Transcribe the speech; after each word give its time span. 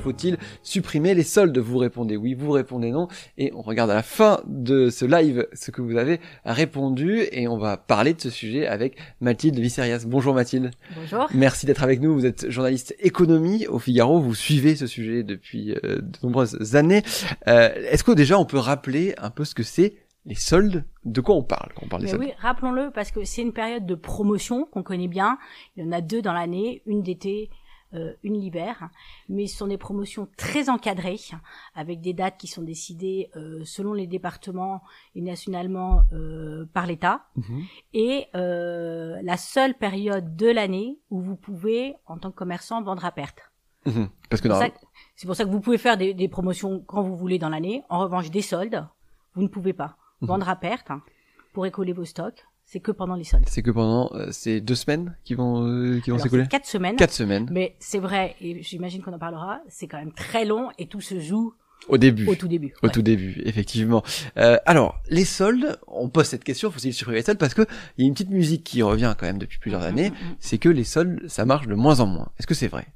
Faut-il 0.00 0.38
supprimer 0.62 1.14
les 1.14 1.22
soldes? 1.22 1.58
Vous 1.58 1.78
répondez 1.78 2.16
oui, 2.16 2.34
vous 2.34 2.50
répondez 2.50 2.90
non. 2.90 3.08
Et 3.38 3.52
on 3.54 3.62
regarde 3.62 3.90
à 3.90 3.94
la 3.94 4.02
fin 4.02 4.40
de 4.46 4.90
ce 4.90 5.04
live 5.04 5.46
ce 5.52 5.70
que 5.70 5.82
vous 5.82 5.96
avez 5.96 6.20
répondu. 6.44 7.22
Et 7.32 7.48
on 7.48 7.58
va 7.58 7.76
parler 7.76 8.14
de 8.14 8.20
ce 8.20 8.30
sujet 8.30 8.66
avec 8.66 8.96
Mathilde 9.20 9.58
Visserias. 9.58 10.04
Bonjour 10.06 10.34
Mathilde. 10.34 10.70
Bonjour. 10.96 11.26
Merci 11.34 11.66
d'être 11.66 11.82
avec 11.82 12.00
nous. 12.00 12.12
Vous 12.14 12.26
êtes 12.26 12.50
journaliste 12.50 12.94
économie 13.00 13.66
au 13.66 13.78
Figaro. 13.78 14.20
Vous 14.20 14.34
suivez 14.34 14.76
ce 14.76 14.86
sujet 14.86 15.22
depuis 15.22 15.72
euh, 15.84 15.96
de 16.00 16.18
nombreuses 16.22 16.76
années. 16.76 17.02
Euh, 17.48 17.70
Est-ce 17.90 18.04
que 18.04 18.12
déjà 18.12 18.38
on 18.38 18.44
peut 18.44 18.58
rappeler 18.58 19.14
un 19.18 19.30
peu 19.30 19.44
ce 19.44 19.54
que 19.54 19.62
c'est 19.62 19.94
les 20.26 20.34
soldes? 20.34 20.84
De 21.04 21.20
quoi 21.20 21.34
on 21.34 21.42
parle 21.42 21.70
quand 21.74 21.86
on 21.86 21.88
parle 21.88 22.02
des 22.02 22.08
soldes? 22.08 22.22
oui, 22.22 22.32
rappelons-le 22.38 22.90
parce 22.90 23.10
que 23.10 23.24
c'est 23.24 23.42
une 23.42 23.52
période 23.52 23.86
de 23.86 23.94
promotion 23.94 24.66
qu'on 24.66 24.82
connaît 24.82 25.08
bien. 25.08 25.38
Il 25.76 25.84
y 25.84 25.86
en 25.86 25.92
a 25.92 26.00
deux 26.00 26.20
dans 26.22 26.32
l'année, 26.34 26.82
une 26.86 27.02
d'été, 27.02 27.48
euh, 27.94 28.14
une 28.22 28.34
l'hiver, 28.34 28.88
mais 29.28 29.46
ce 29.46 29.56
sont 29.56 29.66
des 29.66 29.78
promotions 29.78 30.28
très 30.36 30.68
encadrées 30.68 31.18
avec 31.74 32.00
des 32.00 32.12
dates 32.12 32.36
qui 32.38 32.46
sont 32.46 32.62
décidées 32.62 33.30
euh, 33.36 33.64
selon 33.64 33.92
les 33.92 34.06
départements 34.06 34.82
et 35.14 35.20
nationalement 35.20 36.02
euh, 36.12 36.66
par 36.72 36.86
l'État. 36.86 37.26
Mhm. 37.36 37.62
Et 37.94 38.26
euh, 38.34 39.18
la 39.22 39.36
seule 39.36 39.74
période 39.74 40.36
de 40.36 40.46
l'année 40.48 40.98
où 41.10 41.20
vous 41.20 41.36
pouvez, 41.36 41.96
en 42.06 42.18
tant 42.18 42.30
que 42.30 42.36
commerçant, 42.36 42.82
vendre 42.82 43.04
à 43.04 43.10
perte. 43.12 43.40
Mhm. 43.86 44.08
Parce 44.28 44.40
que 44.42 44.48
C'est 44.48 44.54
pour 44.54 44.58
ça 44.58 44.70
que- 44.70 44.78
c'est 45.16 45.26
pour 45.26 45.36
ça 45.36 45.44
que 45.44 45.50
vous 45.50 45.60
pouvez 45.60 45.78
faire 45.78 45.96
des, 45.96 46.14
des 46.14 46.28
promotions 46.28 46.80
quand 46.86 47.02
vous 47.02 47.16
voulez 47.16 47.38
dans 47.38 47.48
l'année. 47.48 47.82
En 47.88 47.98
revanche, 48.00 48.30
des 48.30 48.42
soldes, 48.42 48.86
vous 49.34 49.42
ne 49.42 49.48
pouvez 49.48 49.72
pas 49.72 49.96
Mhm. 50.20 50.28
vendre 50.28 50.48
à 50.48 50.56
perte 50.56 50.90
hein, 50.90 51.02
pour 51.54 51.64
écoler 51.66 51.92
vos 51.94 52.04
stocks. 52.04 52.46
C'est 52.72 52.78
que 52.78 52.92
pendant 52.92 53.16
les 53.16 53.24
soldes. 53.24 53.46
c'est 53.48 53.62
que 53.62 53.72
pendant 53.72 54.10
euh, 54.14 54.30
ces 54.30 54.60
deux 54.60 54.76
semaines 54.76 55.16
qui 55.24 55.34
vont 55.34 55.66
euh, 55.66 55.98
qui 56.04 56.10
vont 56.12 56.18
s'écouler. 56.20 56.46
quatre 56.46 56.66
semaines. 56.66 56.94
Quatre 56.94 57.12
semaines 57.12 57.48
Mais 57.50 57.74
c'est 57.80 57.98
vrai, 57.98 58.36
et 58.40 58.62
j'imagine 58.62 59.02
qu'on 59.02 59.12
en 59.12 59.18
parlera, 59.18 59.60
c'est 59.68 59.88
quand 59.88 59.98
même 59.98 60.12
très 60.12 60.44
long 60.44 60.68
et 60.78 60.86
tout 60.86 61.00
se 61.00 61.18
joue 61.18 61.52
au 61.88 61.98
début. 61.98 62.28
au 62.28 62.36
tout 62.36 62.46
début. 62.46 62.72
Au 62.82 62.86
Ouais. 62.86 62.92
tout 62.92 63.02
début, 63.02 63.42
effectivement. 63.44 64.04
Euh, 64.36 64.56
alors, 64.66 65.00
les 65.08 65.24
soldes, 65.24 65.80
on 65.88 66.08
pose 66.08 66.26
cette 66.26 66.44
question, 66.44 66.70
faut-il 66.70 66.94
supprimer 66.94 67.18
les 67.18 67.24
soldes? 67.24 67.38
Parce 67.38 67.54
que 67.54 67.62
il 67.98 68.02
y 68.02 68.04
a 68.04 68.06
une 68.06 68.12
petite 68.14 68.30
musique 68.30 68.62
qui 68.62 68.82
revient 68.82 69.16
quand 69.18 69.26
même 69.26 69.38
depuis 69.38 69.58
plusieurs 69.58 69.82
années, 69.82 70.10
Mm, 70.10 70.12
mm, 70.14 70.30
mm. 70.30 70.36
c'est 70.38 70.58
que 70.58 70.68
les 70.68 70.84
soldes, 70.84 71.26
ça 71.26 71.44
marche 71.44 71.66
de 71.66 71.74
moins 71.74 71.98
en 71.98 72.06
moins. 72.06 72.28
Est-ce 72.38 72.46
que 72.46 72.54
c'est 72.54 72.68
vrai? 72.68 72.86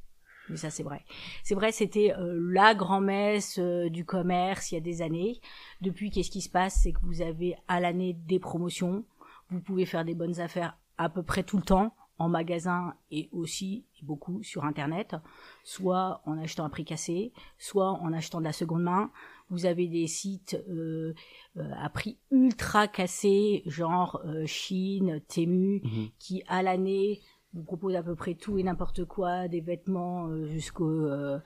Mais 0.51 0.59
ça, 0.59 0.69
c'est 0.69 0.83
vrai. 0.83 1.01
C'est 1.43 1.55
vrai, 1.55 1.73
c'était 1.73 2.13
euh, 2.19 2.39
la 2.53 2.75
grand-messe 2.75 3.57
euh, 3.59 3.89
du 3.89 4.05
commerce 4.05 4.71
il 4.71 4.75
y 4.75 4.79
a 4.79 4.81
des 4.83 5.01
années. 5.01 5.41
Depuis, 5.81 6.11
qu'est-ce 6.11 6.31
qui 6.31 6.43
se 6.43 6.51
passe? 6.51 6.81
C'est 6.83 6.93
que 6.93 6.99
vous 7.03 7.23
avez 7.23 7.57
à 7.67 7.81
l'année 7.81 8.15
des 8.29 8.39
promotions. 8.39 9.05
Vous 9.51 9.61
pouvez 9.61 9.87
faire 9.87 10.05
des 10.05 10.15
bonnes 10.15 10.41
affaires 10.41 10.79
à 10.99 11.09
peu 11.09 11.23
près 11.23 11.43
tout 11.43 11.57
le 11.57 11.63
temps 11.63 11.95
en 12.19 12.29
magasin 12.29 12.95
et 13.11 13.29
aussi 13.33 13.87
beaucoup 14.03 14.43
sur 14.43 14.65
internet, 14.65 15.17
soit 15.65 16.23
en 16.27 16.39
achetant 16.39 16.65
un 16.65 16.71
prix 16.71 16.85
cassé, 16.85 17.33
soit 17.59 17.91
en 17.91 18.13
achetant 18.13 18.39
de 18.39 18.45
la 18.45 18.53
seconde 18.53 18.83
main. 18.83 19.11
Vous 19.51 19.67
avez 19.67 19.89
des 19.89 20.07
sites 20.07 20.57
euh, 20.69 21.15
euh, 21.57 21.71
à 21.77 21.89
prix 21.89 22.19
ultra 22.31 22.87
cassé, 22.87 23.63
genre 23.67 24.21
euh, 24.25 24.47
Chine, 24.47 25.21
Temu, 25.29 25.83
qui 26.19 26.43
à 26.47 26.63
l'année 26.63 27.21
vous 27.55 27.63
propose 27.63 27.95
à 27.95 28.03
peu 28.03 28.15
près 28.17 28.35
tout 28.35 28.59
et 28.59 28.63
n'importe 28.65 29.05
quoi, 29.05 29.47
des 29.49 29.61
vêtements 29.61 30.27
euh, 30.29 30.47
jusqu'au 30.47 30.89
euh, 30.91 31.39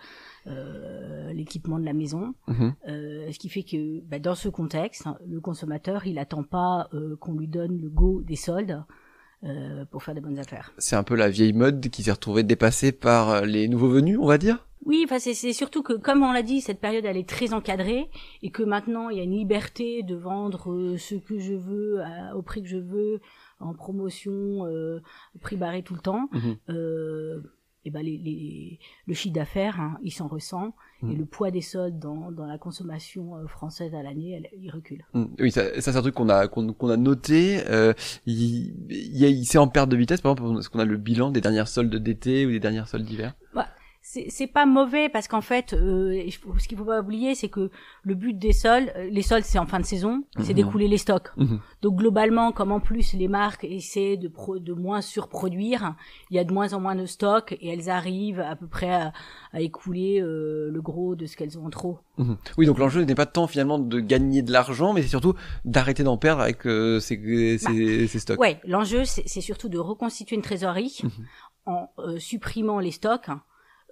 euh, 0.47 1.33
l'équipement 1.33 1.79
de 1.79 1.85
la 1.85 1.93
maison. 1.93 2.35
Mhm. 2.47 2.75
Euh, 2.89 3.31
ce 3.33 3.39
qui 3.39 3.49
fait 3.49 3.63
que 3.63 4.01
bah, 4.01 4.19
dans 4.19 4.35
ce 4.35 4.49
contexte, 4.49 5.07
hein, 5.07 5.19
le 5.29 5.41
consommateur, 5.41 6.07
il 6.07 6.19
attend 6.19 6.43
pas 6.43 6.89
euh, 6.95 7.17
qu'on 7.17 7.35
lui 7.35 7.49
donne 7.49 7.79
le 7.81 7.89
go 7.89 8.23
des 8.23 8.37
soldes 8.37 8.83
euh, 9.45 9.85
pour 9.91 10.03
faire 10.03 10.15
des 10.15 10.21
bonnes 10.21 10.39
affaires. 10.39 10.73
C'est 10.79 10.97
un 10.97 11.03
peu 11.05 11.15
la 11.15 11.29
vieille 11.29 11.53
mode 11.53 11.89
qui 11.89 12.03
s'est 12.03 12.13
retrouvée 12.13 12.43
dépassée 12.43 12.93
par 12.93 13.43
les 13.45 13.69
nouveaux 13.69 13.89
venus, 13.91 14.19
on 14.21 14.27
va 14.27 14.39
dire? 14.39 14.65
Oui, 14.87 15.03
enfin 15.05 15.19
c'est 15.19 15.35
surtout 15.53 15.83
que 15.83 15.93
comme 15.93 16.23
on 16.23 16.33
l'a 16.33 16.43
dit, 16.43 16.61
cette 16.63 16.81
période 16.81 17.05
elle 17.05 17.17
est 17.19 17.29
très 17.29 17.53
encadrée 17.53 18.09
et 18.43 18.51
que 18.51 18.63
maintenant 18.63 19.11
il 19.11 19.19
y 19.19 19.21
a 19.21 19.25
une 19.25 19.33
liberté 19.37 20.03
de 20.03 20.15
vendre 20.15 20.97
ce 20.97 21.17
que 21.17 21.39
je 21.39 21.53
veux 21.55 22.01
à- 22.01 22.35
au 22.37 22.43
prix 22.43 22.63
que 22.63 22.69
je 22.69 22.79
veux 22.79 23.21
en 23.61 23.75
promotion, 23.75 24.67
euh, 24.67 25.01
prix 25.41 25.57
barré 25.57 25.83
tout 25.83 25.95
le 25.95 26.01
temps. 26.01 26.29
Mhm. 26.33 26.57
Euh, 26.71 27.41
et 27.85 27.91
ben 27.91 28.03
les, 28.03 28.19
les, 28.19 28.79
le 29.07 29.15
chiffre 29.15 29.35
d'affaires, 29.35 29.81
hein, 29.81 29.99
il 30.03 30.11
s'en 30.11 30.29
ressent 30.29 30.75
Mhm. 31.01 31.13
et 31.13 31.15
le 31.15 31.25
poids 31.27 31.51
des 31.53 31.61
soldes 31.61 32.01
dans, 32.01 32.33
dans 32.33 32.45
la 32.45 32.59
consommation 32.59 33.37
euh, 33.37 33.47
française 33.47 33.95
à 33.95 34.03
l'année, 34.03 34.43
il 34.61 34.69
recule. 34.71 35.05
Mm. 35.15 35.25
Oui, 35.39 35.53
ça, 35.53 35.81
ça, 35.81 35.93
c'est 35.93 35.97
un 35.97 36.03
truc 36.03 36.15
qu'on 36.17 36.29
a 36.29 36.49
qu'on 36.49 36.73
qu'on 36.73 36.89
a 36.89 36.97
noté. 36.97 37.61
Euh, 37.69 37.93
il, 38.27 38.75
il, 38.91 39.23
il 39.23 39.45
c'est 39.45 39.59
en 39.59 39.69
perte 39.69 39.89
de 39.89 39.97
vitesse, 39.97 40.21
par 40.21 40.33
exemple, 40.33 40.59
est-ce 40.59 40.69
qu'on 40.71 40.81
a 40.81 40.85
le 40.85 40.97
bilan 40.97 41.31
des 41.31 41.41
dernières 41.41 41.69
soldes 41.69 41.95
d'été 41.95 42.47
ou 42.47 42.51
des 42.51 42.59
dernières 42.61 42.89
soldes 42.89 43.05
d'hiver 43.05 43.35
c'est 43.55 43.61
c'est 44.31 44.47
pas 44.47 44.65
mauvais 44.65 45.11
parce 45.11 45.29
qu'en 45.29 45.43
fait 45.43 45.75
euh, 45.75 46.23
ce 46.59 46.67
qu'il 46.69 46.79
faut 46.79 46.85
pas 46.85 47.01
oublier 47.01 47.35
c'est 47.35 47.51
que 47.51 47.71
le 48.03 48.15
but 48.15 48.33
des 48.33 48.55
soldes 48.55 48.91
euh, 48.97 49.09
les 49.11 49.21
soldes 49.21 49.45
c'est 49.45 49.59
en 49.59 49.67
fin 49.67 49.81
de 49.81 49.85
saison 49.85 50.23
c'est 50.39 50.49
Mhm. 50.51 50.55
d'écouler 50.55 50.89
les 50.89 50.97
stocks 50.97 51.29
Mhm. 51.37 51.61
donc 51.83 51.97
globalement 51.97 52.51
comme 52.53 52.73
en 52.73 52.81
plus 52.81 53.13
les 53.13 53.29
marques 53.29 53.65
essaient 53.65 54.17
de 54.17 54.29
pro, 54.29 54.59
de 54.59 54.73
moins 54.73 55.03
surproduire 55.03 55.95
il 56.31 56.37
y 56.37 56.39
a 56.39 56.45
de 56.45 56.53
moins 56.55 56.73
en 56.73 56.81
moins 56.81 56.95
de 56.97 57.05
stocks 57.05 57.53
et 57.61 57.69
elles 57.69 57.91
arrivent 57.91 58.41
à 58.41 58.57
peu 58.57 58.67
près 58.67 58.91
à, 58.91 59.13
à 59.53 59.61
écouler 59.61 60.21
euh, 60.23 60.71
le 60.73 60.81
gros 60.81 61.15
de 61.15 61.27
ce 61.27 61.37
qu'elles 61.37 61.59
ont 61.59 61.67
en 61.67 61.71
trop 61.71 61.99
Mhm. 62.17 62.37
Oui, 62.57 62.67
donc 62.67 62.79
l'enjeu 62.79 63.03
n'est 63.05 63.15
pas 63.15 63.27
tant 63.27 63.47
finalement 63.47 63.79
de 63.79 64.01
gagner 64.01 64.43
de 64.43 64.51
l'argent, 64.53 64.93
mais 64.93 65.03
c'est 65.03 65.09
surtout 65.09 65.35
d'arrêter 65.65 66.03
d'en 66.03 66.17
perdre 66.17 66.41
avec 66.43 66.67
euh, 66.67 66.99
ces, 66.99 67.59
ces, 67.59 68.07
ces 68.09 68.19
stocks. 68.19 68.41
ouais 68.41 68.59
l'enjeu 68.65 69.05
c'est 69.05 69.41
surtout 69.41 69.69
de 69.69 69.79
reconstituer 69.79 70.35
une 70.35 70.43
trésorerie 70.43 71.03
en 71.67 71.91
euh, 71.99 72.19
supprimant 72.19 72.81
les 72.81 72.91
stocks 72.91 73.29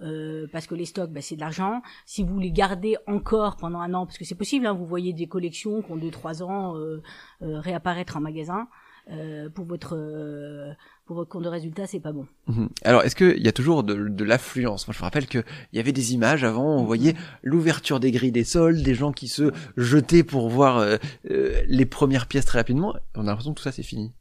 euh, 0.03 0.47
parce 0.53 0.67
que 0.67 0.75
les 0.75 0.84
stocks, 0.87 1.11
bah, 1.11 1.21
c'est 1.23 1.37
de 1.37 1.41
l'argent. 1.41 1.83
Si 2.05 2.23
vous 2.23 2.39
les 2.39 2.53
gardez 2.53 2.97
encore 3.07 3.57
pendant 3.57 3.81
un 3.81 3.95
an, 3.95 4.07
parce 4.07 4.19
que 4.19 4.25
c'est 4.25 4.34
possible, 4.34 4.67
hein, 4.67 4.73
vous 4.75 4.87
voyez 4.87 5.12
des 5.12 5.27
collections 5.27 5.83
qui 5.83 5.93
ont 5.93 5.97
deux 5.97 6.11
trois 6.11 6.43
ans 6.43 6.77
euh, 6.77 7.03
euh, 7.43 7.61
réapparaître 7.61 8.17
en 8.17 8.21
magasin. 8.21 8.69
euh, 9.11 9.49
pour 9.49 9.65
votre 9.67 9.97
euh, 9.97 10.73
pour 11.06 11.17
votre 11.17 11.31
compte 11.31 11.45
de 11.45 11.49
résultat, 11.49 11.87
c'est 11.87 12.01
pas 12.01 12.12
bon. 12.12 12.27
Mhm. 12.49 12.69
Alors, 12.83 13.03
est-ce 13.05 13.15
qu'il 13.15 13.39
y 13.41 13.47
a 13.49 13.53
toujours 13.53 13.85
de, 13.85 13.95
de 13.95 14.25
l'affluence? 14.25 14.89
Moi, 14.89 14.95
je 14.95 14.99
me 14.99 15.05
rappelle 15.05 15.27
qu'il 15.27 15.45
y 15.73 15.79
avait 15.79 15.93
des 15.93 16.15
images 16.15 16.43
avant, 16.43 16.77
on 16.77 16.85
voyait 16.85 17.15
l'ouverture 17.45 18.01
des 18.01 18.11
grilles 18.11 18.33
des 18.33 18.43
soldes, 18.45 18.83
des 18.83 18.95
gens 18.95 19.12
qui 19.12 19.29
se 19.29 19.53
jetaient 19.77 20.25
pour 20.25 20.49
voir 20.49 20.85
les 21.25 21.87
premières 21.87 22.27
pièces 22.27 22.47
très 22.47 22.59
rapidement. 22.59 22.95
On 23.15 23.23
a 23.23 23.25
l'impression 23.27 23.53
que 23.55 23.59
tout 23.59 23.62
ça, 23.62 23.71
c'est 23.73 23.85
fini. 23.85 24.12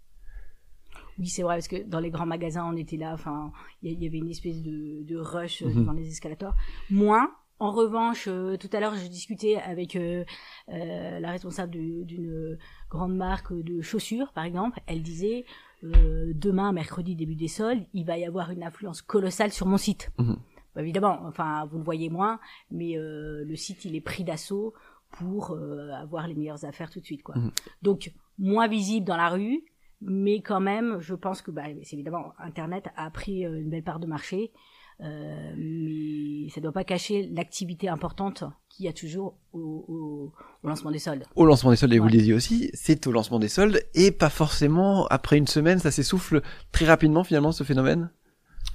Oui, 1.19 1.27
c'est 1.27 1.43
vrai 1.43 1.55
parce 1.55 1.67
que 1.67 1.83
dans 1.83 1.99
les 1.99 2.09
grands 2.09 2.25
magasins, 2.25 2.69
on 2.71 2.75
était 2.75 2.97
là. 2.97 3.13
Enfin, 3.13 3.51
il 3.83 4.01
y, 4.03 4.07
avait 4.07 4.17
une 4.17 4.29
espèce 4.29 4.61
de, 4.61 5.03
de 5.03 5.17
rush 5.17 5.61
euh, 5.61 5.67
Mhm. 5.67 5.75
devant 5.75 5.93
les 5.93 6.07
escalators. 6.07 6.53
Moins. 6.89 7.29
En 7.57 7.71
revanche, 7.71 8.25
euh, 8.27 8.57
tout 8.57 8.67
à 8.73 8.81
l'heure, 8.81 8.95
je 8.95 9.07
discutais 9.07 9.55
avec 9.55 9.95
euh, 9.95 10.25
euh, 10.73 11.19
la 11.21 11.31
responsable 11.31 11.71
du- 11.71 12.03
d'une 12.03 12.57
grande 12.89 13.15
marque 13.15 13.53
de 13.53 13.81
chaussures, 13.81 14.33
par 14.33 14.43
exemple. 14.43 14.81
Elle 14.87 15.01
disait 15.03 15.45
euh, 15.85 16.33
demain, 16.35 16.73
mercredi, 16.73 17.15
début 17.15 17.35
des 17.35 17.47
soldes, 17.47 17.85
il 17.93 18.05
va 18.05 18.17
y 18.17 18.25
avoir 18.25 18.51
une 18.51 18.63
influence 18.63 19.01
colossale 19.01 19.51
sur 19.51 19.67
mon 19.67 19.77
site. 19.77 20.11
Mhm. 20.19 20.35
Bah, 20.75 20.81
évidemment, 20.81 21.19
enfin, 21.23 21.65
vous 21.71 21.77
le 21.77 21.83
voyez 21.85 22.09
moins, 22.09 22.41
mais 22.71 22.97
euh, 22.97 23.45
le 23.45 23.55
site, 23.55 23.85
il 23.85 23.95
est 23.95 24.01
pris 24.01 24.25
d'assaut 24.25 24.73
pour 25.11 25.51
euh, 25.51 25.91
avoir 25.93 26.27
les 26.27 26.35
meilleures 26.35 26.65
affaires 26.65 26.89
tout 26.89 26.99
de 26.99 27.05
suite, 27.05 27.23
quoi. 27.23 27.35
Mhm. 27.37 27.51
Donc, 27.83 28.11
moins 28.37 28.67
visible 28.67 29.05
dans 29.05 29.15
la 29.15 29.29
rue, 29.29 29.63
mais 30.01 30.41
quand 30.41 30.59
même, 30.59 30.99
je 30.99 31.15
pense 31.15 31.41
que, 31.41 31.51
bah, 31.51 31.63
c'est 31.83 31.95
évidemment, 31.95 32.33
Internet 32.39 32.85
a 32.95 33.09
pris 33.09 33.45
euh, 33.45 33.59
une 33.61 33.69
belle 33.69 33.83
part 33.83 33.99
de 33.99 34.07
marché, 34.07 34.51
euh, 35.01 35.53
mais 35.57 36.49
ça 36.49 36.59
ne 36.59 36.63
doit 36.63 36.71
pas 36.71 36.83
cacher 36.83 37.29
l'activité 37.33 37.89
importante 37.89 38.43
qu'il 38.69 38.85
y 38.85 38.87
a 38.89 38.93
toujours 38.93 39.37
au, 39.53 39.59
au- 39.87 40.31
au 40.63 40.67
lancement 40.67 40.91
des 40.91 40.99
soldes. 40.99 41.25
Au 41.35 41.45
lancement 41.45 41.71
des 41.71 41.75
soldes, 41.77 41.93
et 41.93 41.99
vous 41.99 42.05
Ouais. 42.05 42.11
le 42.11 42.17
disiez 42.17 42.33
aussi, 42.33 42.69
c'est 42.73 43.05
au 43.07 43.11
lancement 43.11 43.39
des 43.39 43.47
soldes, 43.49 43.81
et 43.93 44.11
pas 44.11 44.29
forcément 44.29 45.05
après 45.07 45.37
une 45.37 45.47
semaine, 45.47 45.79
ça 45.79 45.91
s'essouffle 45.91 46.41
très 46.71 46.85
rapidement 46.85 47.23
finalement 47.23 47.51
ce 47.51 47.63
phénomène? 47.63 48.09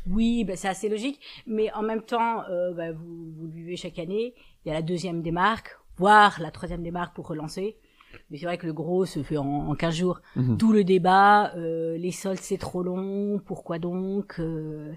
Oui, 0.06 0.44
bah, 0.44 0.56
c'est 0.56 0.68
assez 0.68 0.88
logique, 0.88 1.20
mais 1.46 1.72
en 1.72 1.82
même 1.82 2.02
temps, 2.02 2.42
euh, 2.48 2.72
bah, 2.72 2.92
vous, 2.92 3.32
vous 3.36 3.46
le 3.46 3.52
vivez 3.52 3.76
chaque 3.76 3.98
année, 3.98 4.34
il 4.64 4.68
y 4.68 4.70
a 4.70 4.74
la 4.74 4.82
deuxième 4.82 5.22
démarque, 5.22 5.76
voire 5.96 6.40
la 6.40 6.50
troisième 6.50 6.82
démarque 6.82 7.14
pour 7.14 7.26
relancer. 7.28 7.76
Mais 8.30 8.38
c'est 8.38 8.46
vrai 8.46 8.58
que 8.58 8.66
le 8.66 8.72
gros 8.72 9.04
se 9.06 9.22
fait 9.22 9.36
en, 9.36 9.68
en 9.68 9.74
15 9.74 9.94
jours. 9.94 10.20
Mhm. 10.36 10.56
D'où 10.56 10.72
le 10.72 10.84
débat, 10.84 11.54
euh, 11.56 11.96
les 11.96 12.12
soldes 12.12 12.40
c'est 12.40 12.58
trop 12.58 12.82
long, 12.82 13.40
pourquoi 13.44 13.78
donc 13.78 14.36
euh, 14.38 14.92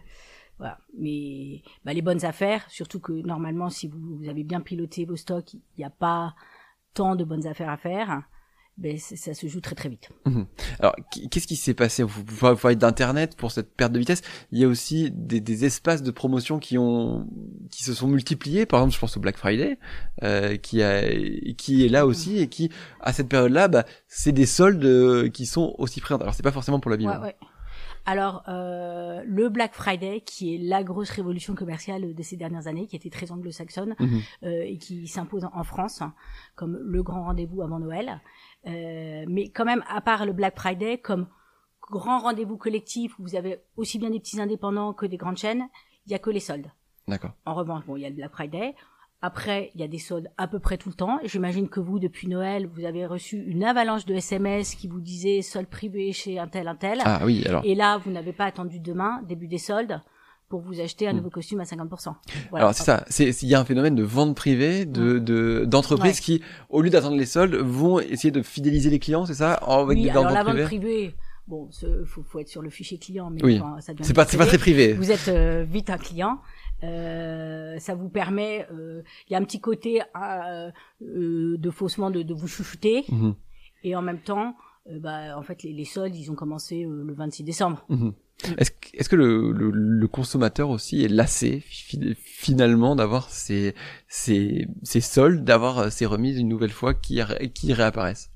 Voilà. 0.57 0.77
Mais 0.97 1.61
bah, 1.85 1.93
les 1.93 2.01
bonnes 2.01 2.25
affaires, 2.25 2.69
surtout 2.69 2.99
que 2.99 3.13
normalement, 3.13 3.69
si 3.69 3.87
vous, 3.87 4.17
vous 4.17 4.29
avez 4.29 4.43
bien 4.43 4.61
piloté 4.61 5.05
vos 5.05 5.15
stocks, 5.15 5.53
il 5.53 5.61
n'y 5.77 5.85
a 5.85 5.89
pas 5.89 6.35
tant 6.93 7.15
de 7.15 7.23
bonnes 7.23 7.47
affaires 7.47 7.69
à 7.69 7.77
faire. 7.77 8.23
Ben, 8.77 8.97
ça 8.97 9.33
se 9.35 9.47
joue 9.47 9.61
très 9.61 9.75
très 9.75 9.87
vite. 9.89 10.09
Alors, 10.79 10.95
qui- 11.11 11.29
qu'est-ce 11.29 11.45
qui 11.47 11.55
s'est 11.55 11.73
passé? 11.75 12.01
Vous, 12.03 12.23
parlez 12.55 12.75
d'internet 12.75 13.35
pour 13.37 13.51
cette 13.51 13.75
perte 13.75 13.91
de 13.93 13.99
vitesse. 13.99 14.21
Il 14.51 14.59
y 14.59 14.63
a 14.63 14.67
aussi 14.67 15.11
des, 15.11 15.39
des 15.41 15.65
espaces 15.65 16.01
de 16.01 16.09
promotion 16.11 16.57
qui 16.59 16.77
ont, 16.77 17.27
qui 17.69 17.83
se 17.83 17.93
sont 17.93 18.07
multipliés. 18.07 18.65
Par 18.65 18.79
exemple, 18.79 18.95
je 18.95 18.99
pense 18.99 19.15
au 19.15 19.19
Black 19.19 19.37
Friday, 19.37 19.77
euh, 20.23 20.57
qui 20.57 20.81
a, 20.81 21.03
qui 21.57 21.85
est 21.85 21.89
là 21.89 22.05
aussi 22.07 22.39
et 22.39 22.47
qui, 22.49 22.69
à 22.99 23.13
cette 23.13 23.29
période-là, 23.29 23.67
bah, 23.67 23.85
c'est 24.07 24.31
des 24.31 24.47
soldes 24.47 24.83
euh, 24.85 25.29
qui 25.29 25.45
sont 25.45 25.75
aussi 25.77 26.01
présents. 26.01 26.19
Alors, 26.21 26.33
c'est 26.33 26.43
pas 26.43 26.51
forcément 26.51 26.79
pour 26.79 26.89
l'habillement. 26.89 27.19
Ouais, 27.19 27.27
ouais. 27.27 27.35
Alors, 28.05 28.43
euh, 28.49 29.21
le 29.25 29.47
Black 29.47 29.73
Friday, 29.73 30.21
qui 30.25 30.53
est 30.55 30.57
la 30.57 30.83
grosse 30.83 31.09
révolution 31.09 31.55
commerciale 31.55 32.13
de 32.13 32.21
ces 32.23 32.35
dernières 32.35 32.67
années, 32.67 32.85
qui 32.85 32.97
était 32.97 33.09
très 33.09 33.31
anglo-saxonne 33.31 33.95
Mhm. 33.97 34.19
euh, 34.43 34.63
et 34.65 34.77
qui 34.77 35.07
s'impose 35.07 35.45
en 35.53 35.63
France 35.63 36.01
hein, 36.01 36.13
comme 36.55 36.77
le 36.83 37.01
grand 37.01 37.23
rendez-vous 37.23 37.61
avant 37.61 37.79
Noël. 37.79 38.19
Euh, 38.65 39.25
mais 39.27 39.49
quand 39.49 39.65
même, 39.65 39.83
à 39.89 40.01
part 40.01 40.25
le 40.25 40.33
Black 40.33 40.57
Friday, 40.57 40.97
comme 40.97 41.27
grand 41.81 42.19
rendez-vous 42.19 42.57
collectif 42.57 43.17
où 43.19 43.23
vous 43.23 43.35
avez 43.35 43.59
aussi 43.75 43.99
bien 43.99 44.09
des 44.09 44.19
petits 44.19 44.39
indépendants 44.39 44.93
que 44.93 45.05
des 45.05 45.17
grandes 45.17 45.37
chaînes, 45.37 45.67
il 46.05 46.11
y 46.11 46.15
a 46.15 46.19
que 46.19 46.29
les 46.29 46.39
soldes. 46.39 46.71
D'accord. 47.07 47.31
En 47.45 47.53
revanche, 47.53 47.85
bon, 47.85 47.97
il 47.97 48.01
y 48.01 48.05
a 48.05 48.09
le 48.09 48.15
Black 48.15 48.31
Friday. 48.31 48.75
Après, 49.21 49.71
il 49.73 49.79
y 49.79 49.83
a 49.85 49.87
des 49.87 49.99
soldes 49.99 50.29
à 50.37 50.47
peu 50.47 50.59
près 50.59 50.77
tout 50.77 50.89
le 50.89 50.95
temps. 50.95 51.17
J'imagine 51.23 51.69
que 51.69 51.79
vous, 51.79 51.97
depuis 51.97 52.27
Noël, 52.27 52.67
vous 52.67 52.83
avez 52.83 53.05
reçu 53.05 53.37
une 53.37 53.63
avalanche 53.63 54.05
de 54.05 54.15
SMS 54.15 54.75
qui 54.75 54.89
vous 54.89 54.99
disait 54.99 55.41
solde 55.41 55.67
privé 55.67 56.11
chez 56.11 56.39
un 56.39 56.47
tel, 56.47 56.67
un 56.67 56.75
tel. 56.75 56.99
Ah 57.05 57.21
oui, 57.23 57.41
alors. 57.45 57.63
Et 57.63 57.73
là, 57.73 57.97
vous 57.97 58.11
n'avez 58.11 58.33
pas 58.33 58.43
attendu 58.43 58.81
demain, 58.81 59.21
début 59.23 59.47
des 59.47 59.59
soldes, 59.59 60.01
pour 60.53 60.61
vous 60.61 60.79
acheter 60.79 61.07
un 61.07 61.13
Hmm. 61.13 61.17
nouveau 61.17 61.31
costume 61.31 61.61
à 61.61 61.63
50%. 61.63 62.13
Voilà. 62.51 62.65
Alors 62.65 62.75
c'est 62.75 62.83
ça, 62.83 63.03
c'est 63.09 63.29
il 63.41 63.49
y 63.49 63.55
a 63.55 63.59
un 63.59 63.65
phénomène 63.65 63.95
de 63.95 64.03
vente 64.03 64.35
privée, 64.35 64.85
de 64.85 65.17
de 65.17 65.65
d'entreprises 65.65 66.17
Ouais. 66.17 66.21
qui, 66.37 66.41
au 66.69 66.83
lieu 66.83 66.91
d'attendre 66.91 67.17
les 67.17 67.25
soldes, 67.25 67.55
vont 67.55 67.99
essayer 67.99 68.29
de 68.29 68.43
fidéliser 68.43 68.91
les 68.91 68.99
clients, 68.99 69.25
c'est 69.25 69.33
ça, 69.33 69.53
avec 69.55 69.97
Oui, 69.97 70.03
des 70.03 70.09
alors 70.11 70.29
la 70.29 70.43
vente 70.43 70.61
privée, 70.61 71.15
bon, 71.47 71.69
ce- 71.71 72.03
faut, 72.05 72.21
faut 72.21 72.37
être 72.39 72.49
sur 72.49 72.61
le 72.61 72.69
fichier 72.69 72.99
client, 72.99 73.31
mais 73.31 73.43
Oui. 73.43 73.59
enfin, 73.59 73.81
ça 73.81 73.93
devient 73.93 74.05
C'est 74.05 74.13
pas 74.13 74.25
c'est 74.27 74.37
pas 74.37 74.45
très 74.45 74.59
privé. 74.59 74.93
Vous 74.93 75.09
êtes 75.09 75.27
euh, 75.27 75.65
vite 75.67 75.89
un 75.89 75.97
client. 75.97 76.37
Euh, 76.83 77.79
ça 77.79 77.95
vous 77.95 78.09
permet, 78.09 78.67
euh, 78.71 79.01
il 79.27 79.33
y 79.33 79.35
a 79.35 79.39
un 79.39 79.43
petit 79.43 79.59
côté 79.59 80.01
euh, 80.01 80.69
euh, 81.01 81.57
de 81.57 81.69
faussement 81.71 82.11
de, 82.11 82.21
de 82.21 82.33
vous 82.35 82.47
chouchouter, 82.47 83.05
Mhm, 83.09 83.33
et 83.83 83.95
en 83.95 84.03
même 84.03 84.19
temps, 84.19 84.55
bah, 84.99 85.35
en 85.37 85.41
fait, 85.41 85.63
les, 85.63 85.71
les 85.73 85.85
soldes, 85.85 86.15
ils 86.15 86.29
ont 86.29 86.35
commencé 86.35 86.83
euh, 86.85 87.03
le 87.05 87.13
26 87.13 87.43
décembre. 87.43 87.83
mhm. 87.89 88.13
Est-ce 88.57 88.71
est-ce 88.93 89.09
que 89.09 89.15
le, 89.15 89.51
le, 89.51 89.71
le 89.71 90.07
consommateur 90.07 90.69
aussi 90.69 91.03
est 91.03 91.07
lassé 91.07 91.61
fi- 91.65 92.15
finalement 92.15 92.95
d'avoir 92.95 93.29
ces 93.29 93.73
ces 94.07 94.67
soldes, 95.01 95.43
d'avoir 95.43 95.79
euh, 95.79 95.89
ces 95.89 96.05
remises 96.05 96.37
une 96.37 96.49
nouvelle 96.49 96.71
fois 96.71 96.93
qui 96.93 97.21
qui 97.53 97.73
réapparaissent? 97.73 98.29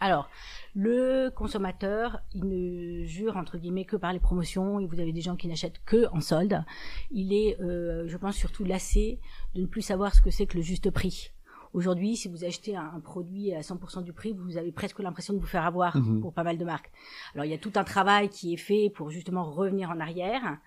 Alors, 0.00 0.28
le 0.74 1.30
consommateur, 1.30 2.20
il 2.34 2.48
ne 2.48 3.04
jure 3.06 3.36
entre 3.36 3.58
guillemets 3.58 3.84
que 3.84 3.96
par 3.96 4.12
les 4.12 4.18
promotions 4.18 4.80
et 4.80 4.86
vous 4.86 5.00
avez 5.00 5.12
des 5.12 5.20
gens 5.20 5.36
qui 5.36 5.46
n'achètent 5.46 5.80
que 5.86 6.06
en 6.12 6.20
solde. 6.20 6.62
Il 7.10 7.32
est, 7.32 7.58
euh, 7.60 8.08
je 8.08 8.16
pense, 8.16 8.36
surtout 8.36 8.64
lassé 8.64 9.20
de 9.54 9.60
ne 9.62 9.66
plus 9.66 9.82
savoir 9.82 10.14
ce 10.14 10.20
que 10.20 10.30
c'est 10.30 10.46
que 10.46 10.56
le 10.56 10.62
juste 10.62 10.90
prix. 10.90 11.30
Aujourd'hui, 11.74 12.16
si 12.16 12.28
vous 12.28 12.44
achetez 12.44 12.76
un, 12.76 12.90
un 12.96 13.00
produit 13.00 13.52
à 13.52 13.60
100% 13.60 14.02
du 14.04 14.12
prix, 14.12 14.32
vous 14.32 14.56
avez 14.56 14.72
presque 14.72 15.00
l'impression 15.00 15.34
de 15.34 15.40
vous 15.40 15.46
faire 15.46 15.64
avoir 15.66 15.96
Mhm. 15.96 16.20
pour 16.20 16.32
pas 16.32 16.44
mal 16.44 16.56
de 16.56 16.64
marques. 16.64 16.90
Alors, 17.34 17.44
il 17.44 17.50
y 17.50 17.54
a 17.54 17.58
tout 17.58 17.72
un 17.74 17.84
travail 17.84 18.28
qui 18.28 18.54
est 18.54 18.58
fait 18.58 18.90
pour 18.94 19.10
justement 19.10 19.44
revenir 19.50 19.90
en 19.90 19.98
arrière. 20.00 20.58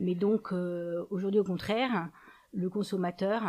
Mais 0.00 0.14
donc, 0.14 0.52
euh, 0.52 1.04
aujourd'hui, 1.10 1.40
au 1.40 1.44
contraire, 1.44 2.08
le 2.52 2.68
consommateur, 2.68 3.42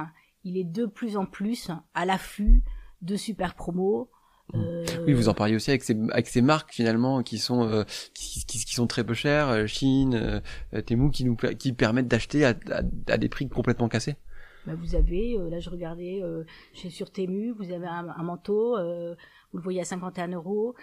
il 0.44 0.56
est 0.58 0.64
de 0.64 0.86
plus 0.86 1.18
en 1.18 1.26
plus 1.26 1.72
à 1.94 2.06
l'affût 2.06 2.64
de 3.02 3.16
super 3.16 3.56
promos. 3.56 4.10
euh, 4.56 4.86
Oui, 5.06 5.14
vous 5.14 5.30
en 5.30 5.34
parliez 5.34 5.56
aussi 5.56 5.70
avec 5.72 5.84
ces 5.84 5.96
avec 6.12 6.28
ces 6.28 6.42
marques 6.42 6.74
finalement 6.74 7.22
qui 7.24 7.38
sont 7.38 7.64
euh, 7.68 7.84
qui, 8.14 8.46
qui, 8.46 8.66
qui 8.66 8.74
sont 8.76 8.88
très 8.88 9.04
peu 9.04 9.14
chères, 9.14 9.50
euh, 9.50 9.66
Chine, 9.68 10.14
euh, 10.16 10.40
euh, 10.74 10.82
Temu 10.82 11.12
qui 11.12 11.24
nous 11.24 11.36
per- 11.36 11.56
qui 11.56 11.72
permettent 11.74 12.08
d'acheter 12.08 12.46
à, 12.46 12.50
à, 12.72 12.82
à 13.08 13.18
des 13.18 13.30
prix 13.30 13.48
complètement 13.48 13.88
cassés. 13.90 14.16
Bah, 14.70 14.76
vous 14.76 14.96
avez, 14.96 15.36
euh, 15.38 15.50
là 15.50 15.60
je 15.60 15.70
regardais 15.72 16.22
euh, 16.22 16.44
chez 16.74 16.90
sur 16.92 17.12
Temu, 17.12 17.52
vous 17.52 17.72
avez 17.72 17.88
un, 17.88 18.08
un 18.10 18.24
manteau, 18.24 18.78
euh, 18.78 19.16
vous 19.52 19.58
le 19.58 19.64
voyez 19.64 19.82
à 19.82 19.86
51 19.86 20.28
euros, 20.34 20.76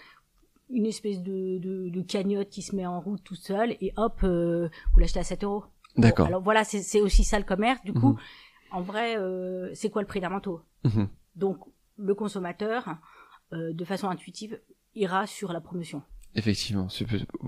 une 0.71 0.87
espèce 0.87 1.23
de, 1.23 1.59
de, 1.59 1.89
de 1.91 2.01
cagnotte 2.03 2.49
qui 2.49 2.63
se 2.63 2.75
met 2.75 2.85
en 2.87 3.01
route 3.01 3.23
tout 3.23 3.37
seul 3.37 3.77
et 3.81 3.93
hop, 3.97 4.23
vous 4.23 4.99
l'achetez 5.01 5.21
à 5.21 5.25
7 5.25 5.45
euros. 5.45 5.65
Bon, 5.95 6.03
D'accord. 6.03 6.27
alors 6.27 6.43
voilà, 6.43 6.65
c'est 6.65 7.01
aussi 7.01 7.23
ça 7.23 7.39
le 7.39 7.45
commerce. 7.45 7.83
Du 7.85 7.93
coup, 7.93 8.11
Mhm. 8.15 8.19
en 8.73 8.83
vrai, 8.83 9.17
c'est 9.75 9.89
quoi 9.91 10.03
le 10.03 10.09
prix 10.09 10.21
d'un 10.21 10.31
manteau? 10.31 10.61
Mhm. 10.85 11.09
Donc 11.37 11.59
le 11.97 12.15
consommateur, 12.17 12.97
de 13.53 13.85
façon 13.85 14.09
intuitive, 14.09 14.61
ira 14.97 15.27
sur 15.29 15.53
la 15.53 15.61
promotion. 15.61 16.03
Effectivement, 16.39 16.87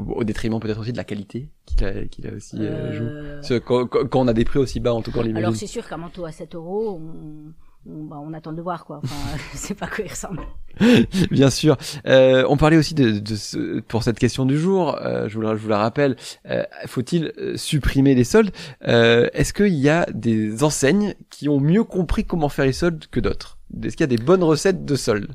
au 0.08 0.25
détriment 0.25 0.58
peut-être 0.61 0.81
aussi 0.81 0.93
de 0.93 0.96
la 0.96 1.05
qualité 1.05 1.50
qu'il 1.67 1.85
a, 1.87 2.05
qu'il 2.06 2.26
a 2.26 2.32
aussi 2.32 2.56
euh. 2.58 3.40
Euh, 3.50 3.61
que 3.61 3.85
Quand, 3.85 4.20
on 4.20 4.29
a 4.29 4.32
des 4.32 4.44
prix 4.44 4.58
aussi 4.58 4.81
bas, 4.81 4.94
en 4.94 5.02
tout 5.02 5.12
cas, 5.12 5.23
l'imagine. 5.23 5.44
alors 5.44 5.55
c'est 5.56 5.67
sûr 5.67 5.87
qu'un 5.87 5.99
manteau 5.99 6.25
à 6.25 6.32
7 6.32 6.55
euros, 6.55 6.99
on, 6.99 7.52
on, 7.90 8.05
bah, 8.05 8.17
on 8.19 8.32
attend 8.32 8.52
de 8.55 8.62
voir 8.62 8.87
quoi. 8.87 9.00
Enfin, 9.05 9.37
c'est 9.55 9.75
pas 9.75 9.88
quoi 9.88 10.05
il 10.06 10.11
ressemble. 10.11 10.40
Bien 11.31 11.50
sûr. 11.50 11.76
Euh, 12.06 12.46
on 12.49 12.56
parlait 12.56 12.79
aussi 12.79 12.94
de, 12.94 13.19
de 13.19 13.37
ce, 13.37 13.81
pour 13.81 14.02
cette 14.02 14.19
question 14.19 14.46
du 14.46 14.58
jour. 14.58 14.96
euh, 15.02 15.29
je, 15.29 15.35
vous 15.35 15.43
la, 15.43 15.55
je 15.55 15.61
vous 15.62 15.69
la 15.69 15.79
rappelle. 15.79 16.17
euh, 16.49 16.62
Faut-il 16.87 17.32
supprimer 17.56 18.14
les 18.14 18.25
soldes? 18.25 18.52
Euh, 18.87 19.29
Est-ce 19.35 19.52
qu'il 19.52 19.75
y 19.75 19.90
a 19.90 20.06
des 20.14 20.64
enseignes 20.64 21.14
qui 21.29 21.49
ont 21.50 21.61
mieux 21.61 21.85
compris 21.85 22.25
comment 22.25 22.49
faire 22.49 22.64
les 22.64 22.73
soldes 22.73 23.05
que 23.11 23.20
d'autres? 23.20 23.58
Est-ce 23.82 23.96
qu'il 23.99 24.05
y 24.11 24.11
a 24.12 24.17
des 24.17 24.23
bonnes 24.23 24.43
recettes 24.44 24.87
de 24.87 24.96
soldes? 24.96 25.32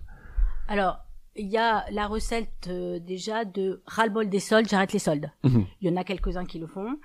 Alors, 0.68 1.03
il 1.36 1.48
y 1.48 1.58
a 1.58 1.86
la 1.92 2.08
recette 2.08 2.68
euh, 2.68 3.00
déjà 3.00 3.44
de 3.46 3.82
ras-le-bol 3.88 4.30
des 4.30 4.40
soldes, 4.40 4.68
j'arrête 4.70 4.94
les 4.94 5.00
soldes. 5.00 5.32
Mhm. 5.44 5.66
Il 5.82 5.90
y 5.90 5.92
en 5.94 5.98
a 5.98 6.04
quelques-uns 6.04 6.46
qui 6.46 6.60
le 6.60 6.68
font. 6.68 6.98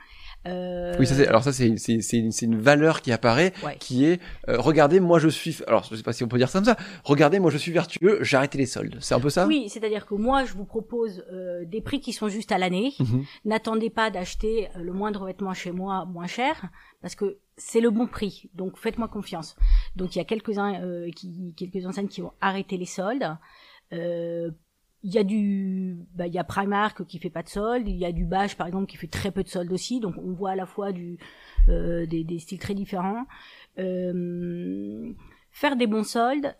Euh, 0.46 0.94
Oui, 0.98 1.06
ça 1.06 1.14
c'est. 1.14 1.26
Alors 1.26 1.42
ça 1.42 1.52
c'est 1.52 1.76
c'est 1.78 2.00
c'est 2.00 2.19
une, 2.19 2.30
c'est 2.30 2.46
une 2.46 2.60
valeur 2.60 3.00
qui 3.02 3.10
apparaît, 3.10 3.52
Ouais. 3.64 3.76
qui 3.80 4.04
est 4.04 4.20
euh, 4.48 4.60
regardez 4.60 5.00
moi 5.00 5.19
je 5.19 5.28
suis. 5.28 5.58
Alors 5.66 5.84
je 5.90 5.96
sais 5.96 6.02
pas 6.02 6.12
si 6.12 6.22
on 6.25 6.28
peut 6.28 6.38
dire 6.38 6.48
ça 6.48 6.58
comme 6.58 6.66
ça. 6.66 6.76
Regardez 7.04 7.40
moi 7.40 7.50
je 7.50 7.58
suis 7.58 7.72
vertueux, 7.72 8.19
j'ai 8.22 8.36
arrêté 8.36 8.58
les 8.58 8.66
soldes. 8.66 8.98
C'est 9.00 9.14
un 9.14 9.20
peu 9.20 9.30
ça? 9.30 9.46
Oui, 9.46 9.69
c'est-à-dire 9.69 10.06
que 10.06 10.14
moi, 10.14 10.44
je 10.44 10.52
vous 10.52 10.64
propose 10.64 11.25
euh, 11.32 11.64
des 11.64 11.80
prix 11.80 12.00
qui 12.00 12.12
sont 12.12 12.28
juste 12.28 12.52
à 12.52 12.58
l'année. 12.58 12.92
Mhm. 13.00 13.25
N'attendez 13.46 13.90
pas 13.90 14.10
d'acheter 14.10 14.69
euh, 14.76 14.80
le 14.80 14.92
moindre 14.92 15.25
vêtement 15.26 15.54
chez 15.54 15.72
moi 15.72 16.04
moins 16.04 16.26
cher, 16.26 16.69
parce 17.02 17.14
que 17.16 17.38
c'est 17.56 17.80
le 17.80 17.90
bon 17.90 18.06
prix. 18.06 18.48
Donc 18.54 18.78
faites-moi 18.78 19.08
confiance. 19.08 19.56
Donc 19.96 20.14
il 20.14 20.19
y 20.19 20.20
a 20.20 20.25
quelques-uns, 20.25 20.82
euh, 20.82 21.10
qui, 21.10 21.54
quelques 21.56 21.84
enseignes 21.86 22.08
qui 22.08 22.20
vont 22.20 22.32
arrêter 22.40 22.76
les 22.76 22.86
soldes. 22.86 23.36
Euh, 23.93 24.50
il 25.02 25.12
y 25.14 25.19
a 25.19 25.25
du, 25.25 26.06
bah, 26.14 26.26
il 26.26 26.35
y 26.35 26.38
a 26.38 26.44
Primark 26.44 27.05
qui 27.06 27.19
fait 27.19 27.31
pas 27.31 27.43
de 27.43 27.49
soldes, 27.49 27.87
il 27.87 27.96
y 27.96 28.05
a 28.05 28.11
du 28.11 28.25
Bash 28.25 28.56
par 28.56 28.67
exemple 28.67 28.87
qui 28.87 28.96
fait 28.96 29.06
très 29.06 29.31
peu 29.31 29.44
de 29.44 29.49
soldes 29.49 29.73
aussi, 29.73 30.00
donc 30.00 30.17
on 30.19 30.32
voit 30.32 30.50
à 30.50 30.56
la 30.56 30.67
fois 30.67 30.90
du, 30.90 31.19
euh, 31.69 32.05
des, 32.06 32.25
des 32.25 32.40
styles 32.40 32.58
très 32.58 32.75
différents. 32.75 33.25
Euh, 33.79 35.12
faire 35.52 35.76
des 35.76 35.87
bons 35.87 36.05
soldes. 36.05 36.55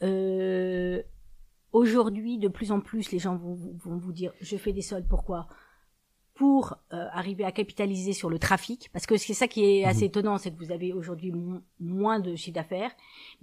Aujourd'hui, 1.73 2.39
de 2.39 2.49
plus 2.49 2.73
en 2.73 2.81
plus, 2.81 3.11
les 3.13 3.19
gens 3.19 3.37
vont, 3.37 3.55
vont 3.55 3.99
vous 3.99 4.13
dire, 4.13 4.33
je 4.41 4.57
fais 4.57 4.73
des 4.73 4.83
soldes. 4.83 5.07
Pourquoi? 5.09 5.49
Pour 6.39 6.77
euh, 6.93 7.05
arriver 7.13 7.45
à 7.45 7.51
capitaliser 7.51 8.13
sur 8.13 8.31
le 8.31 8.39
trafic, 8.39 8.91
parce 8.93 9.07
que 9.07 9.17
c'est 9.17 9.35
ça 9.35 9.49
qui 9.49 9.65
est 9.65 9.85
assez 9.85 10.05
étonnant, 10.05 10.39
c'est 10.39 10.53
que 10.53 10.65
vous 10.65 10.71
avez 10.71 10.93
aujourd'hui 10.93 11.33
mo- 11.33 11.61
moins 11.81 12.21
de 12.21 12.37
chiffre 12.37 12.55
d'affaires, 12.55 12.93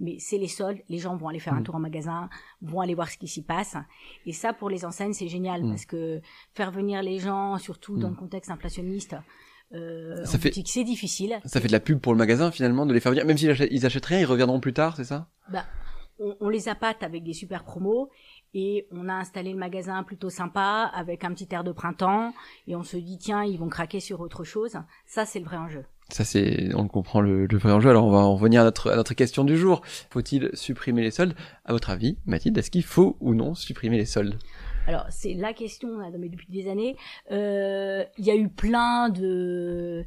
mais 0.00 0.16
c'est 0.18 0.38
les 0.38 0.48
soldes. 0.48 0.78
Les 0.88 0.96
gens 0.98 1.14
vont 1.14 1.28
aller 1.28 1.38
faire 1.38 1.52
un 1.52 1.58
Mhm. 1.58 1.64
tour 1.64 1.74
en 1.74 1.80
magasin, 1.80 2.30
vont 2.62 2.80
aller 2.80 2.94
voir 2.94 3.10
ce 3.10 3.18
qui 3.18 3.28
s'y 3.28 3.42
passe, 3.42 3.76
et 4.24 4.32
ça 4.32 4.54
pour 4.54 4.70
les 4.70 4.86
enseignes 4.86 5.12
c'est 5.12 5.28
génial 5.28 5.62
Mhm. 5.62 5.68
parce 5.70 5.84
que 5.84 6.22
faire 6.54 6.70
venir 6.70 7.02
les 7.02 7.18
gens, 7.18 7.58
surtout 7.58 7.98
dans 7.98 8.08
Mhm. 8.08 8.14
le 8.14 8.18
contexte 8.20 8.50
inflationniste, 8.50 9.14
euh, 9.74 10.24
Ça 10.24 10.36
en 10.36 10.40
fait- 10.40 10.48
boutique, 10.48 10.68
c'est 10.70 10.84
difficile. 10.84 11.38
Ça 11.44 11.60
fait 11.60 11.68
de 11.68 11.72
la 11.72 11.80
pub 11.80 11.98
pour 12.00 12.12
le 12.14 12.18
magasin 12.18 12.50
finalement 12.50 12.86
de 12.86 12.94
les 12.94 13.00
faire 13.00 13.12
venir. 13.12 13.26
Même 13.26 13.36
s'ils 13.36 13.50
achètent, 13.50 13.68
ils 13.72 13.84
achètent 13.84 14.06
rien, 14.06 14.20
ils 14.20 14.24
reviendront 14.24 14.58
plus 14.60 14.72
tard, 14.72 14.96
c'est 14.96 15.04
ça? 15.04 15.28
Bah, 15.52 15.66
on, 16.18 16.34
on 16.40 16.48
les 16.48 16.68
appâte 16.68 17.02
avec 17.02 17.24
des 17.24 17.34
super 17.34 17.62
promos 17.62 18.08
et 18.56 18.88
on 18.90 19.08
a 19.08 19.12
installé 19.12 19.52
le 19.52 19.58
magasin 19.58 20.02
plutôt 20.02 20.30
sympa 20.30 20.90
avec 20.94 21.22
un 21.24 21.32
petit 21.34 21.46
air 21.50 21.62
de 21.62 21.72
printemps 21.72 22.32
et 22.66 22.74
on 22.74 22.82
se 22.82 22.96
dit 22.96 23.18
tiens 23.18 23.44
ils 23.44 23.58
vont 23.58 23.68
craquer 23.68 24.00
sur 24.00 24.20
autre 24.20 24.44
chose. 24.44 24.78
Ça 25.04 25.26
c'est 25.26 25.38
le 25.38 25.44
vrai 25.44 25.58
enjeu. 25.58 25.84
Ça 26.08 26.24
c'est, 26.24 26.74
on 26.74 26.88
comprend 26.88 27.20
le, 27.20 27.46
le 27.46 27.58
vrai 27.58 27.72
enjeu. 27.72 27.90
Alors 27.90 28.06
on 28.06 28.10
va 28.10 28.18
en 28.18 28.34
revenir 28.34 28.62
à 28.62 28.64
notre, 28.64 28.90
à 28.90 28.96
notre 28.96 29.12
question 29.12 29.44
du 29.44 29.56
jour. 29.58 29.82
Faut-il 30.10 30.50
supprimer 30.54 31.02
les 31.02 31.10
soldes? 31.10 31.34
À 31.64 31.72
votre 31.72 31.90
avis, 31.90 32.16
Mathilde, 32.24 32.56
est-ce 32.56 32.70
qu'il 32.70 32.84
faut 32.84 33.16
ou 33.20 33.34
non 33.34 33.54
supprimer 33.54 33.98
les 33.98 34.06
soldes? 34.06 34.38
Alors 34.86 35.04
c'est 35.10 35.34
la 35.34 35.52
question 35.52 35.98
mais 36.18 36.28
depuis 36.28 36.46
des 36.48 36.70
années. 36.70 36.96
Euh, 37.30 38.04
Il 38.18 38.24
y 38.24 38.30
a 38.30 38.36
eu 38.36 38.48
plein 38.48 39.10
de 39.10 40.04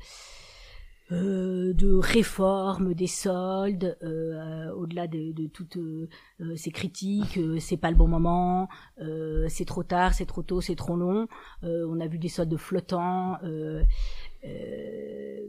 euh, 1.11 1.73
de 1.73 1.93
réformes 1.93 2.93
des 2.93 3.07
soldes 3.07 3.97
euh, 4.03 4.71
au-delà 4.73 5.07
de, 5.07 5.31
de 5.31 5.47
toutes 5.47 5.77
euh, 5.77 6.07
euh, 6.41 6.55
ces 6.55 6.71
critiques 6.71 7.37
euh, 7.37 7.57
c'est 7.59 7.77
pas 7.77 7.89
le 7.89 7.97
bon 7.97 8.07
moment 8.07 8.67
euh, 9.01 9.47
c'est 9.49 9.65
trop 9.65 9.83
tard 9.83 10.13
c'est 10.13 10.25
trop 10.25 10.43
tôt 10.43 10.61
c'est 10.61 10.75
trop 10.75 10.95
long 10.95 11.27
euh, 11.63 11.87
on 11.89 11.99
a 11.99 12.07
vu 12.07 12.19
des 12.19 12.29
soldes 12.29 12.55
flottants 12.57 13.37
euh, 13.43 13.83
euh, 14.45 15.47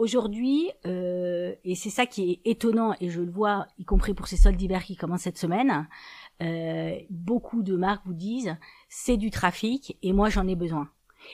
Aujourd'hui, 0.00 0.70
euh, 0.86 1.54
et 1.62 1.74
c'est 1.74 1.90
ça 1.90 2.06
qui 2.06 2.30
est 2.30 2.50
étonnant, 2.50 2.94
et 3.02 3.10
je 3.10 3.20
le 3.20 3.30
vois, 3.30 3.66
y 3.76 3.84
compris 3.84 4.14
pour 4.14 4.28
ces 4.28 4.38
soldes 4.38 4.56
d'hiver 4.56 4.82
qui 4.82 4.96
commencent 4.96 5.24
cette 5.24 5.36
semaine, 5.36 5.88
euh, 6.40 6.94
beaucoup 7.10 7.62
de 7.62 7.76
marques 7.76 8.06
vous 8.06 8.14
disent 8.14 8.56
c'est 8.88 9.18
du 9.18 9.30
trafic 9.30 9.98
et 10.02 10.14
moi 10.14 10.30
j'en 10.30 10.48
ai 10.48 10.56
besoin. 10.56 10.88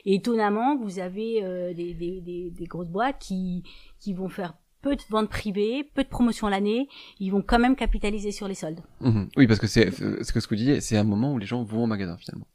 Et 0.05 0.17
étonnamment, 0.17 0.77
vous 0.77 0.99
avez 0.99 1.43
euh, 1.43 1.73
des, 1.75 1.95
des, 1.95 2.21
des, 2.21 2.51
des, 2.51 2.65
grosses 2.67 2.89
boîtes 2.89 3.19
qui, 3.19 3.63
qui 3.99 4.13
vont 4.13 4.29
faire 4.29 4.55
peu 4.83 4.95
de 4.95 5.03
ventes 5.11 5.31
privées, 5.31 5.85
peu 5.95 6.05
de 6.05 6.09
promotions 6.09 6.49
l'année, 6.49 6.89
ils 7.19 7.31
vont 7.31 7.43
quand 7.43 7.59
même 7.59 7.75
capitaliser 7.75 8.31
sur 8.31 8.47
les 8.47 8.55
soldes. 8.55 8.81
Mhm. 9.01 9.29
Oui, 9.37 9.47
parce 9.47 9.59
que 9.59 9.67
c'est 9.67 9.91
ce 9.91 10.33
que 10.33 10.41
ce 10.41 10.47
que 10.47 10.55
vous 10.55 10.57
disiez, 10.57 10.81
c'est 10.81 10.97
un 10.97 11.05
moment 11.05 11.33
où 11.33 11.39
les 11.39 11.47
gens 11.47 11.63
vont 11.65 11.85
au 11.85 11.87
magasin 11.87 12.17
finalement. 12.19 12.47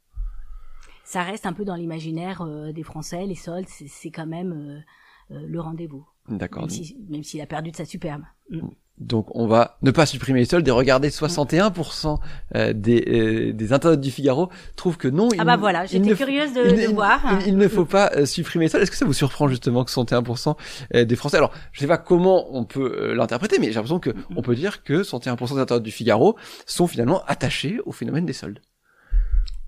Ça 1.04 1.22
reste 1.22 1.46
un 1.46 1.52
peu 1.52 1.64
dans 1.64 1.74
l'imaginaire 1.74 2.42
euh, 2.42 2.72
des 2.72 2.82
Français, 2.82 3.26
les 3.26 3.34
soldes, 3.34 3.68
c'est 3.68 4.10
quand 4.10 4.26
même 4.26 4.52
euh, 4.52 5.34
euh, 5.34 5.46
le 5.46 5.60
rendez-vous. 5.60 6.06
D'accord. 6.28 6.62
Même 6.62 6.70
s'il 6.70 6.86
si, 6.86 7.24
s'il 7.24 7.40
a 7.40 7.46
perdu 7.46 7.70
de 7.70 7.76
sa 7.76 7.84
superbe. 7.84 8.22
Mm. 8.48 8.68
Donc 8.98 9.34
on 9.34 9.46
va 9.46 9.78
ne 9.82 9.90
pas 9.90 10.06
supprimer 10.06 10.40
les 10.40 10.44
soldes 10.44 10.68
et 10.68 10.70
regarder 10.70 11.10
61% 11.10 12.18
euh, 12.54 12.72
des, 12.72 13.04
euh, 13.08 13.52
des 13.52 13.72
internautes 13.72 14.00
du 14.00 14.10
Figaro 14.10 14.48
trouvent 14.76 14.96
que 14.96 15.08
non. 15.08 15.28
Ah 15.38 15.44
bah 15.44 15.56
voilà, 15.56 15.86
j'étais 15.86 16.14
curieuse 16.14 16.52
de, 16.52 16.68
il, 16.68 16.88
de 16.88 16.94
voir. 16.94 17.20
Il, 17.46 17.56
ne 17.56 17.68
faut 17.68 17.84
pas 17.84 18.12
euh, 18.14 18.26
supprimer 18.26 18.66
les 18.66 18.68
soldes. 18.68 18.82
Est-ce 18.82 18.90
que 18.90 18.96
ça 18.96 19.04
vous 19.04 19.12
surprend 19.12 19.48
justement 19.48 19.84
que 19.84 19.90
61% 19.90 21.04
des 21.04 21.16
Français? 21.16 21.38
Alors 21.38 21.52
je 21.72 21.80
sais 21.80 21.86
pas 21.86 21.98
comment 21.98 22.54
on 22.56 22.64
peut 22.64 23.12
l'interpréter, 23.14 23.58
mais 23.58 23.68
j'ai 23.68 23.74
l'impression 23.74 23.98
que 23.98 24.12
Mm-hmm. 24.12 24.34
on 24.36 24.42
peut 24.42 24.54
dire 24.54 24.82
que 24.82 25.02
61% 25.02 25.54
des 25.54 25.60
internautes 25.60 25.82
du 25.82 25.90
Figaro 25.90 26.36
sont 26.66 26.86
finalement 26.86 27.22
attachés 27.26 27.80
au 27.84 27.92
phénomène 27.92 28.26
des 28.26 28.32
soldes. 28.32 28.60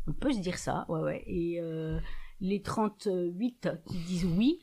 On 0.07 0.13
peut 0.13 0.33
se 0.33 0.41
dire 0.41 0.59
ça, 0.59 0.85
ouais 0.89 1.01
ouais. 1.01 1.25
Et 1.27 1.61
euh, 1.61 1.99
les 2.41 2.63
38 2.63 3.69
qui 3.87 3.99
disent 3.99 4.27
oui, 4.27 4.61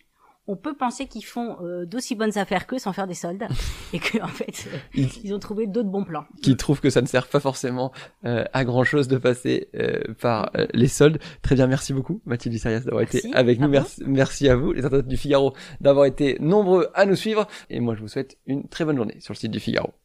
on 0.47 0.55
peut 0.55 0.75
penser 0.75 1.07
qu'ils 1.07 1.25
font 1.25 1.57
euh, 1.61 1.85
d'aussi 1.85 2.15
bonnes 2.15 2.37
affaires 2.37 2.65
qu'eux 2.67 2.79
sans 2.79 2.93
faire 2.93 3.07
des 3.07 3.13
soldes 3.13 3.47
et 3.93 3.99
que 3.99 4.21
en 4.21 4.27
fait 4.27 4.67
euh, 4.67 4.77
ils, 4.93 5.09
ils, 5.23 5.33
ont 5.33 5.39
trouvé 5.39 5.67
d'autres 5.67 5.89
bons 5.89 6.03
plans. 6.03 6.25
Qui 6.41 6.55
trouvent 6.57 6.81
que 6.81 6.89
ça 6.89 7.01
ne 7.01 7.07
sert 7.07 7.27
pas 7.27 7.39
forcément 7.39 7.91
euh, 8.25 8.43
à 8.53 8.65
grand 8.65 8.83
chose 8.83 9.07
de 9.07 9.17
passer 9.17 9.69
euh, 9.75 10.01
par 10.19 10.51
les 10.73 10.87
soldes. 10.87 11.19
Très 11.41 11.55
bien, 11.55 11.67
merci 11.67 11.93
beaucoup 11.93 12.21
Mathilde 12.25 12.57
Sarias 12.57 12.81
d'avoir 12.81 13.03
été 13.03 13.21
avec 13.33 13.59
nous. 13.59 13.67
Merci, 13.67 14.03
merci 14.05 14.49
à 14.49 14.55
vous 14.55 14.73
les 14.73 14.85
internautes 14.85 15.07
du 15.07 15.17
Figaro 15.17 15.53
d'avoir 15.79 16.05
été 16.05 16.37
nombreux 16.39 16.89
à 16.93 17.05
nous 17.05 17.15
suivre 17.15 17.47
et 17.69 17.79
moi 17.79 17.95
je 17.95 18.01
vous 18.01 18.07
souhaite 18.07 18.37
une 18.47 18.67
très 18.67 18.85
bonne 18.85 18.97
journée 18.97 19.19
sur 19.19 19.33
le 19.33 19.37
site 19.37 19.51
du 19.51 19.59
Figaro. 19.59 19.91